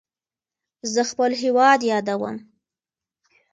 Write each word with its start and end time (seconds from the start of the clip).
زه 0.93 1.01
خپل 1.11 1.31
هیواد 1.41 1.79
یادوم. 1.91 2.35